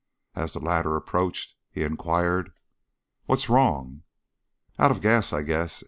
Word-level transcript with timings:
As 0.33 0.53
the 0.53 0.59
latter 0.59 0.95
approached, 0.95 1.53
he 1.69 1.83
inquired: 1.83 2.51
"What's 3.27 3.49
wrong?" 3.51 4.01
"Out 4.79 4.89
of 4.89 4.99
gas, 4.99 5.31
I 5.31 5.43
guess. 5.43 5.79